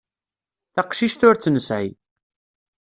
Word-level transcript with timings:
Taqcict 0.73 1.21
ur 1.27 1.35
tt-nesεi. 1.37 1.87